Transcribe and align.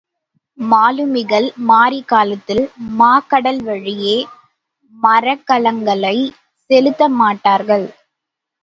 மாலுமிகள் 0.57 1.47
மாரிக்காலத்தில் 1.67 2.63
மாக்கடல் 2.97 3.61
வழியே 3.63 4.17
மரக்கலங்களைச் 4.93 6.35
செலுத்தமாட்டார்கள். 6.69 7.87